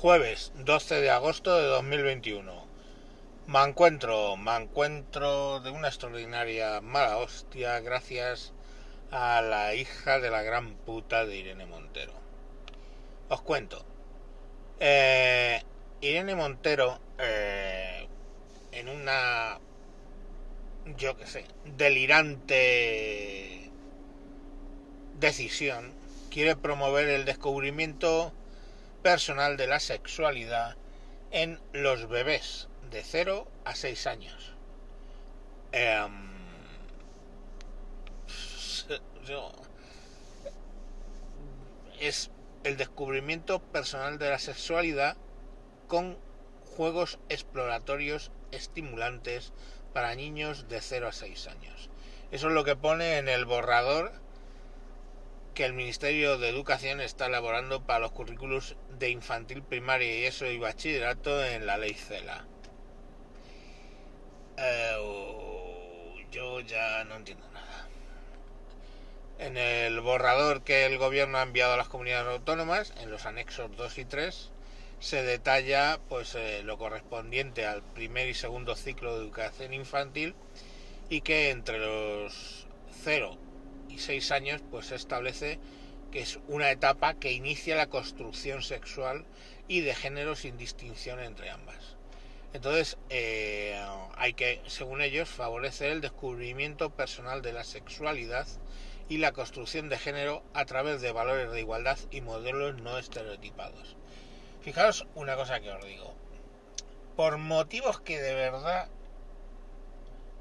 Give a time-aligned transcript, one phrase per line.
[0.00, 2.52] Jueves 12 de agosto de 2021.
[3.48, 8.52] Me encuentro, me encuentro de una extraordinaria mala hostia gracias
[9.10, 12.12] a la hija de la gran puta de Irene Montero.
[13.28, 13.84] Os cuento.
[14.78, 15.60] Eh,
[16.00, 18.06] Irene Montero, eh,
[18.70, 19.58] en una,
[20.96, 21.44] yo qué sé,
[21.76, 23.68] delirante
[25.18, 25.92] decisión,
[26.30, 28.32] quiere promover el descubrimiento
[29.08, 30.76] personal de la sexualidad
[31.30, 34.54] en los bebés de 0 a 6 años.
[35.72, 36.28] Em,
[41.98, 42.30] es
[42.64, 45.16] el descubrimiento personal de la sexualidad
[45.86, 46.18] con
[46.76, 49.54] juegos exploratorios estimulantes
[49.94, 51.88] para niños de 0 a 6 años.
[52.30, 54.12] Eso es lo que pone en el borrador
[55.58, 60.46] que el Ministerio de Educación está elaborando para los currículos de infantil, primaria y eso
[60.46, 62.46] y bachillerato en la ley CELA.
[64.56, 64.96] Eh,
[66.30, 67.88] yo ya no entiendo nada.
[69.40, 73.76] En el borrador que el gobierno ha enviado a las comunidades autónomas, en los anexos
[73.76, 74.52] 2 y 3,
[75.00, 80.36] se detalla pues eh, lo correspondiente al primer y segundo ciclo de educación infantil
[81.08, 82.68] y que entre los
[83.02, 83.36] 0
[83.98, 85.58] 6 años, pues se establece
[86.10, 89.24] que es una etapa que inicia la construcción sexual
[89.66, 91.96] y de género sin distinción entre ambas.
[92.54, 93.78] Entonces, eh,
[94.16, 98.46] hay que, según ellos, favorecer el descubrimiento personal de la sexualidad
[99.08, 103.96] y la construcción de género a través de valores de igualdad y modelos no estereotipados.
[104.62, 106.14] Fijaos una cosa que os digo.
[107.16, 108.88] Por motivos que de verdad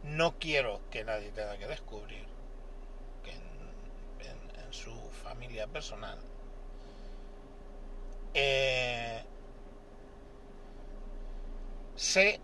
[0.04, 2.26] no quiero que nadie tenga que descubrir,
[4.72, 6.20] su familia personal,
[8.34, 9.24] eh,
[11.96, 12.40] sé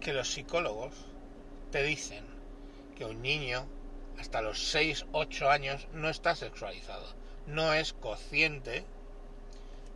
[0.00, 0.94] que los psicólogos
[1.70, 2.24] te dicen
[2.96, 3.66] que un niño
[4.18, 7.06] hasta los 6, 8 años no está sexualizado,
[7.46, 8.84] no es consciente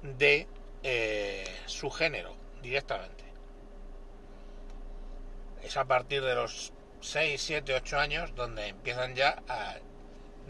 [0.03, 0.47] de
[0.83, 3.25] eh, su género directamente.
[5.63, 9.77] Es a partir de los 6, 7, 8 años donde empiezan ya a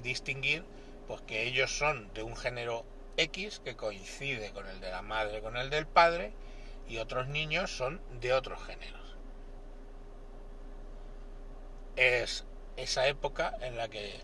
[0.03, 0.65] distinguir
[1.07, 2.85] pues que ellos son de un género
[3.17, 6.33] X que coincide con el de la madre con el del padre
[6.89, 9.01] y otros niños son de otros géneros.
[11.97, 12.45] Es
[12.77, 14.21] esa época en la que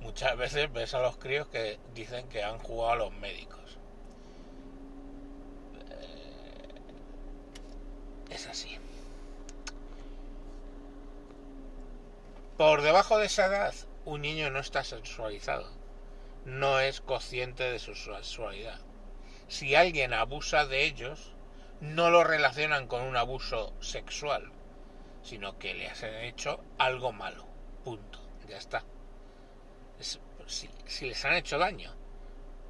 [0.00, 3.78] muchas veces ves a los críos que dicen que han jugado a los médicos.
[5.90, 6.74] Eh,
[8.30, 8.78] es así.
[12.56, 13.74] Por debajo de esa edad
[14.06, 15.68] un niño no está sexualizado,
[16.44, 18.80] no es consciente de su sexualidad.
[19.48, 21.32] Si alguien abusa de ellos,
[21.80, 24.52] no lo relacionan con un abuso sexual,
[25.22, 27.46] sino que le han hecho algo malo.
[27.84, 28.20] Punto.
[28.48, 28.84] Ya está.
[30.46, 30.68] si,
[31.08, 31.92] les han hecho daño.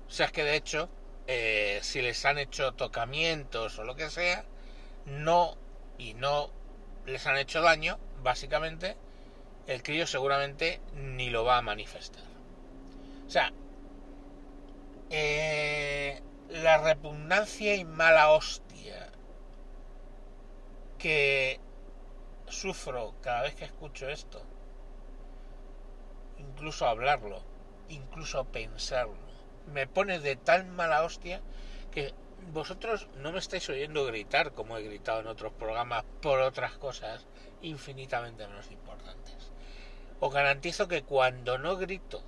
[0.08, 0.88] O sea, es que de hecho,
[1.26, 4.46] eh, si les han hecho tocamientos o lo que sea,
[5.04, 5.58] no
[5.98, 6.50] y no
[7.04, 8.96] les han hecho daño, básicamente
[9.66, 12.24] el crío seguramente ni lo va a manifestar.
[13.26, 13.52] O sea,
[15.10, 19.10] eh, la repugnancia y mala hostia
[20.98, 21.60] que
[22.48, 24.42] sufro cada vez que escucho esto,
[26.38, 27.42] incluso hablarlo,
[27.88, 29.16] incluso pensarlo,
[29.72, 31.40] me pone de tal mala hostia
[31.90, 32.14] que
[32.52, 37.26] vosotros no me estáis oyendo gritar como he gritado en otros programas por otras cosas
[37.62, 39.50] infinitamente menos importantes
[40.18, 42.22] os garantizo que cuando no grito,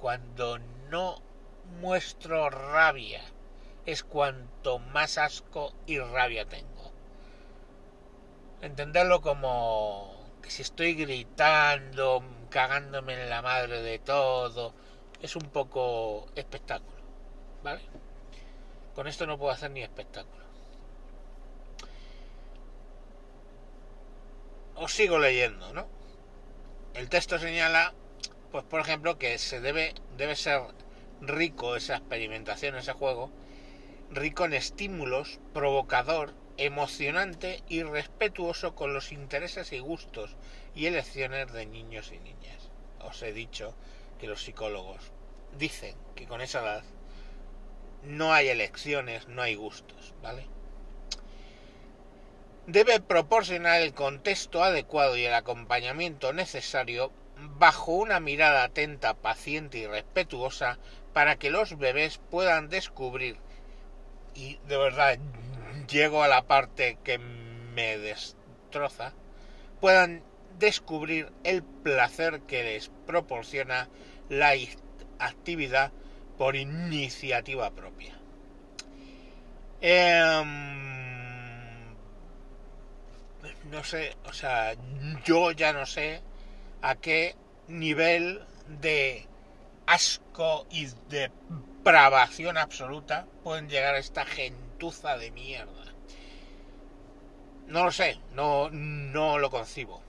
[0.00, 0.58] cuando
[0.90, 1.22] no
[1.80, 3.22] muestro rabia,
[3.86, 6.92] es cuanto más asco y rabia tengo.
[8.60, 14.74] Entenderlo como que si estoy gritando, cagándome en la madre de todo,
[15.20, 17.02] es un poco espectáculo,
[17.62, 17.82] ¿vale?
[18.94, 20.42] Con esto no puedo hacer ni espectáculo.
[24.74, 25.86] Os sigo leyendo, ¿no?
[26.94, 27.94] el texto señala,
[28.50, 30.60] pues por ejemplo, que se debe, debe ser
[31.20, 33.30] rico esa experimentación, ese juego,
[34.10, 40.36] rico en estímulos, provocador, emocionante y respetuoso con los intereses y gustos
[40.74, 42.70] y elecciones de niños y niñas.
[43.00, 43.74] Os he dicho
[44.20, 45.12] que los psicólogos
[45.58, 46.84] dicen que con esa edad
[48.02, 50.46] no hay elecciones, no hay gustos, ¿vale?
[52.66, 57.12] debe proporcionar el contexto adecuado y el acompañamiento necesario
[57.58, 60.78] bajo una mirada atenta, paciente y respetuosa
[61.12, 63.36] para que los bebés puedan descubrir
[64.34, 65.18] y de verdad
[65.88, 69.12] llego a la parte que me destroza,
[69.80, 70.22] puedan
[70.58, 73.88] descubrir el placer que les proporciona
[74.28, 74.54] la
[75.18, 75.90] actividad
[76.42, 78.18] por iniciativa propia.
[79.80, 80.44] Em,
[83.70, 84.74] no sé, o sea,
[85.24, 86.20] yo ya no sé
[86.80, 87.36] a qué
[87.68, 89.24] nivel de
[89.86, 91.30] asco y de
[91.78, 95.94] depravación absoluta pueden llegar esta gentuza de mierda.
[97.68, 100.02] No lo sé, no, no lo concibo.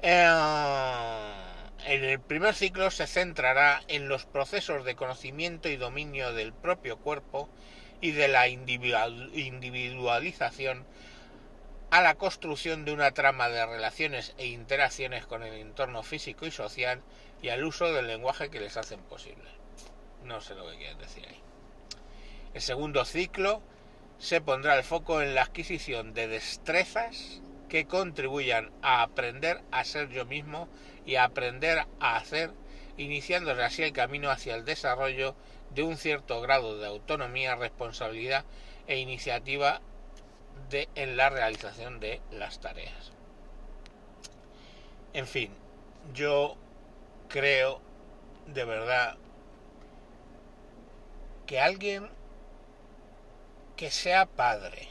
[0.00, 1.39] Eh, en
[1.86, 7.48] el primer ciclo se centrará en los procesos de conocimiento y dominio del propio cuerpo
[8.00, 10.86] y de la individualización
[11.90, 16.50] a la construcción de una trama de relaciones e interacciones con el entorno físico y
[16.50, 17.02] social
[17.42, 19.50] y al uso del lenguaje que les hacen posible.
[20.24, 21.40] No sé lo que quieren decir ahí.
[22.54, 23.62] El segundo ciclo
[24.18, 27.40] se pondrá el foco en la adquisición de destrezas
[27.70, 30.68] que contribuyan a aprender a ser yo mismo
[31.06, 32.50] y a aprender a hacer,
[32.98, 35.34] iniciándose así el camino hacia el desarrollo
[35.74, 38.44] de un cierto grado de autonomía, responsabilidad
[38.88, 39.80] e iniciativa
[40.72, 43.12] en la realización de las tareas.
[45.12, 45.52] En fin,
[46.12, 46.56] yo
[47.28, 47.80] creo
[48.46, 49.16] de verdad
[51.46, 52.08] que alguien
[53.76, 54.88] que sea padre,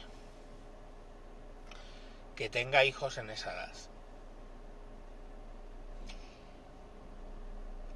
[2.39, 3.73] que tenga hijos en esa edad,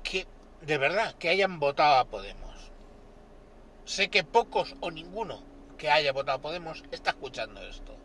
[0.03, 0.27] que
[0.59, 2.69] de verdad que hayan votado a Podemos.
[3.85, 5.41] Sé que pocos o ninguno
[5.77, 7.95] que haya votado a Podemos está escuchando esto.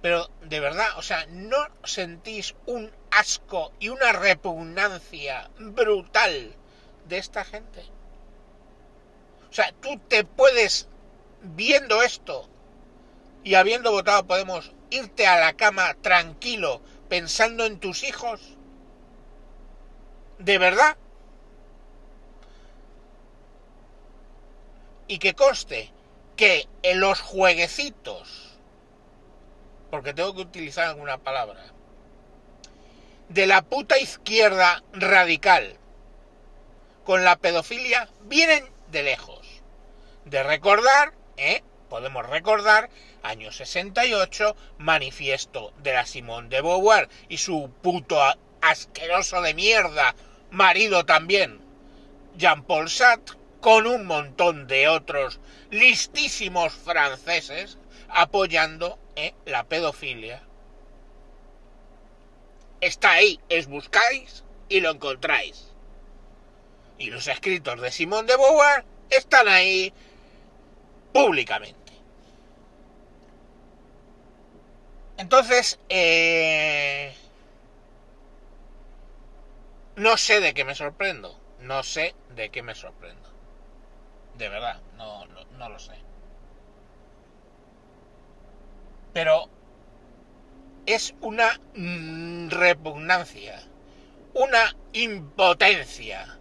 [0.00, 6.54] Pero de verdad, o sea, ¿no sentís un asco y una repugnancia brutal
[7.04, 7.84] de esta gente?
[9.50, 10.88] O sea, tú te puedes,
[11.42, 12.48] viendo esto
[13.46, 18.40] y habiendo votado Podemos, irte a la cama tranquilo pensando en tus hijos.
[20.40, 20.96] ¿De verdad?
[25.06, 25.92] Y que conste
[26.34, 28.46] que en los jueguecitos
[29.92, 31.62] porque tengo que utilizar alguna palabra,
[33.28, 35.78] de la puta izquierda radical
[37.04, 39.46] con la pedofilia vienen de lejos.
[40.24, 41.62] De recordar, ¿eh?
[41.88, 42.90] Podemos recordar,
[43.22, 48.20] año 68, manifiesto de la Simón de Beauvoir y su puto
[48.60, 50.14] asqueroso de mierda
[50.50, 51.60] marido también,
[52.36, 55.40] Jean-Paul Sartre, con un montón de otros
[55.70, 57.78] listísimos franceses
[58.08, 59.34] apoyando ¿eh?
[59.44, 60.42] la pedofilia.
[62.80, 65.72] Está ahí, es buscáis y lo encontráis.
[66.98, 69.92] Y los escritos de Simón de Beauvoir están ahí
[71.12, 71.92] públicamente.
[75.16, 77.14] Entonces, eh,
[79.96, 81.38] no sé de qué me sorprendo.
[81.60, 83.30] No sé de qué me sorprendo.
[84.36, 86.06] De verdad, no, no lo sé.
[89.16, 89.48] pero
[90.84, 93.62] es una mm, repugnancia,
[94.34, 96.38] una impotencia.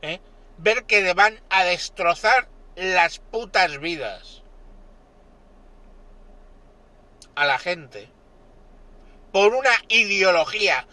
[0.00, 0.20] ¿Eh?
[0.58, 4.42] Ver que van a destrozar las putas vidas
[7.34, 8.08] a la gente
[9.32, 10.86] por una ideología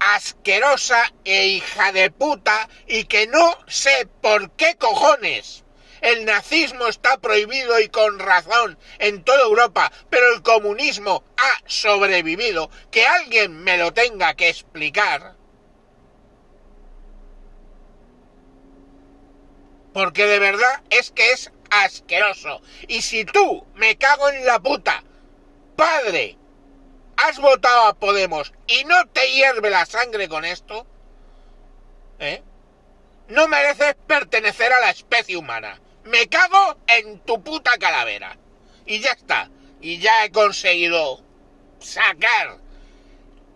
[0.00, 5.64] asquerosa e hija de puta y que no sé por qué cojones
[6.00, 12.70] el nazismo está prohibido y con razón en toda Europa, pero el comunismo ha sobrevivido.
[12.90, 15.35] Que alguien me lo tenga que explicar.
[19.96, 22.60] Porque de verdad es que es asqueroso.
[22.86, 25.02] Y si tú, me cago en la puta,
[25.74, 26.36] padre,
[27.16, 30.86] has votado a Podemos y no te hierve la sangre con esto,
[32.18, 32.42] ¿eh?
[33.28, 38.36] No mereces pertenecer a la especie humana me cago en tu puta calavera.
[38.84, 39.50] Y ya está.
[39.80, 41.22] Y ya he conseguido
[41.80, 42.58] sacar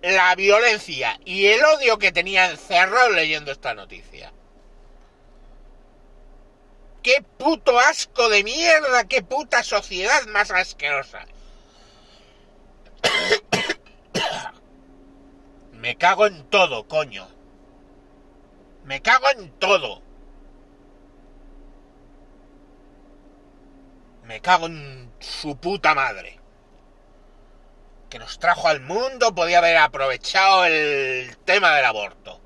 [0.02, 4.32] la violencia y el odio que tenía encerrado leyendo esta noticia.
[7.02, 9.04] ¡Qué puto asco de mierda!
[9.04, 11.26] ¡Qué puta sociedad más asquerosa!
[15.72, 17.26] Me cago en todo, coño.
[18.84, 20.02] Me cago en todo.
[24.24, 26.38] Me cago en su puta madre.
[28.10, 32.40] Que nos trajo al mundo, podía haber aprovechado el tema del aborto.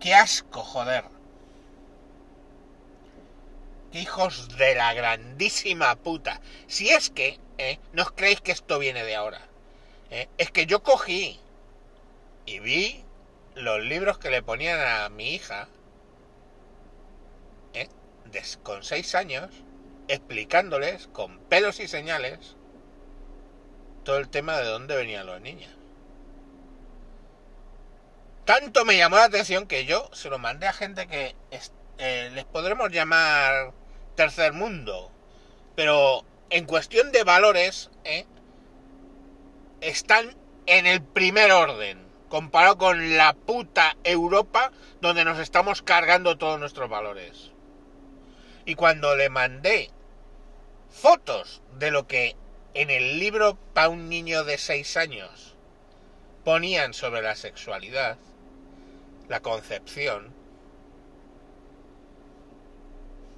[0.00, 1.04] qué asco, joder.
[3.92, 6.40] Hijos de la grandísima puta.
[6.66, 7.78] Si es que, ¿eh?
[7.92, 9.40] no os creéis que esto viene de ahora.
[10.10, 10.28] ¿eh?
[10.38, 11.38] Es que yo cogí
[12.46, 13.04] y vi
[13.54, 15.68] los libros que le ponían a mi hija
[17.74, 17.88] ¿eh?
[18.62, 19.50] con seis años,
[20.08, 22.56] explicándoles con pelos y señales
[24.04, 25.70] todo el tema de dónde venían los niños.
[28.44, 31.36] Tanto me llamó la atención que yo se lo mandé a gente que
[31.98, 33.72] eh, les podremos llamar
[34.14, 35.10] tercer mundo,
[35.74, 38.26] pero en cuestión de valores ¿eh?
[39.80, 46.60] están en el primer orden, comparado con la puta Europa donde nos estamos cargando todos
[46.60, 47.50] nuestros valores.
[48.64, 49.90] Y cuando le mandé
[50.90, 52.36] fotos de lo que
[52.74, 55.56] en el libro para un niño de 6 años
[56.44, 58.18] ponían sobre la sexualidad,
[59.28, 60.34] la concepción,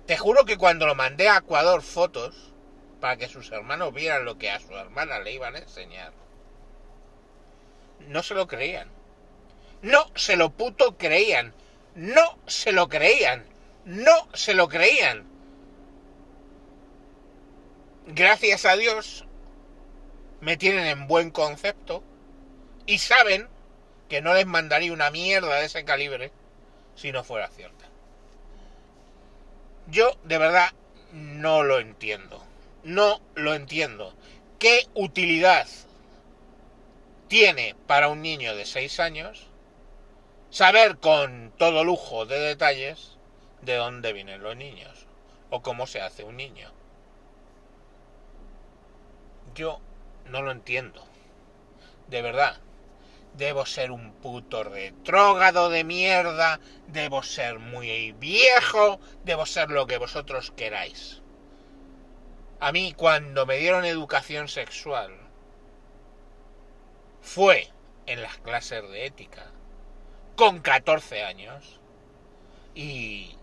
[0.06, 2.52] te juro que cuando lo mandé a Ecuador fotos,
[3.00, 6.12] para que sus hermanos vieran lo que a su hermana le iban a enseñar,
[8.00, 8.88] no se lo creían.
[9.82, 11.54] No se lo puto creían.
[11.94, 13.46] No se lo creían.
[13.84, 15.34] No se lo creían
[18.06, 19.25] gracias a Dios,
[20.40, 22.02] me tienen en buen concepto
[22.87, 23.49] y saben
[24.08, 26.30] que no les mandaría una mierda de ese calibre
[26.96, 27.87] si no fuera cierta.
[29.86, 30.72] Yo de verdad
[31.12, 32.42] no lo entiendo.
[32.82, 34.14] No lo entiendo.
[34.58, 35.66] ¿Qué utilidad
[37.28, 39.46] tiene para un niño de 6 años
[40.50, 43.16] saber con todo lujo de detalles
[43.62, 45.06] de dónde vienen los niños
[45.50, 46.70] o cómo se hace un niño?
[49.54, 49.80] Yo
[50.26, 51.04] no lo entiendo.
[52.08, 52.58] De verdad.
[53.34, 56.60] Debo ser un puto retrógado de mierda.
[56.88, 59.00] Debo ser muy viejo.
[59.24, 61.22] Debo ser lo que vosotros queráis.
[62.60, 65.16] A mí cuando me dieron educación sexual
[67.20, 67.68] fue
[68.06, 69.46] en las clases de ética
[70.36, 71.80] con 14 años
[72.74, 73.36] y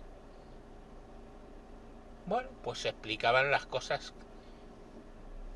[2.26, 4.14] bueno, pues se explicaban las cosas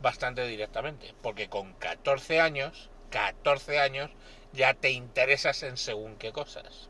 [0.02, 4.12] bastante directamente, porque con 14 años, 14 años,
[4.54, 6.90] ya te interesas en según qué cosas.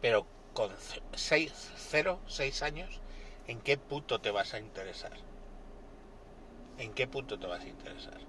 [0.00, 0.70] Pero con
[1.14, 3.00] 6, 0, 6 años,
[3.46, 5.12] ¿en qué punto te vas a interesar?
[6.78, 8.20] ¿En qué punto te vas a interesar?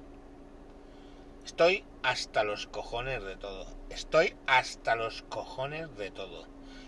[1.46, 3.68] Estoy hasta los cojones de todo.
[3.90, 6.48] Estoy hasta los cojones de todo.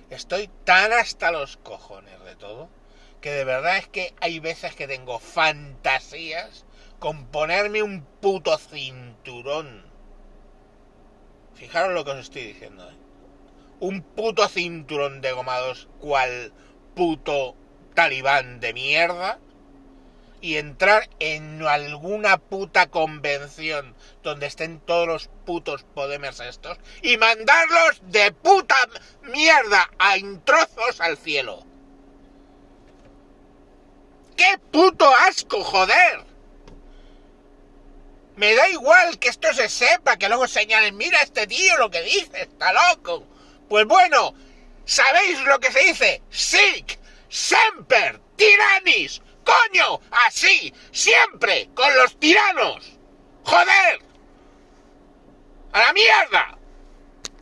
[0.09, 2.69] Estoy tan hasta los cojones de todo
[3.21, 6.65] que de verdad es que hay veces que tengo fantasías
[6.99, 9.85] con ponerme un puto cinturón.
[11.55, 12.89] Fijaros lo que os estoy diciendo.
[12.89, 12.95] ¿eh?
[13.79, 16.51] Un puto cinturón de gomados cual
[16.95, 17.55] puto
[17.93, 19.39] talibán de mierda
[20.39, 28.01] y entrar en alguna puta convención donde estén todos los putos podemers estos y mandarlos
[28.03, 28.75] de puta
[29.23, 31.65] mierda a trozos al cielo.
[34.35, 36.26] ¡Qué puto asco, joder!
[38.37, 42.03] Me da igual que esto se sepa, que luego señalen, mira este tío lo que
[42.03, 43.25] dice, está loco.
[43.67, 44.35] Pues bueno,
[44.85, 46.21] ¿sabéis lo que se dice?
[46.29, 52.99] Sic, semper, tiranis, coño, así, siempre, con los tiranos.
[53.43, 54.01] Joder.
[55.73, 56.56] A la mierda.